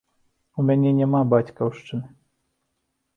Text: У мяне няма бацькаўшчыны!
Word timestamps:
У 0.61 0.63
мяне 0.69 0.93
няма 0.99 1.21
бацькаўшчыны! 1.33 2.07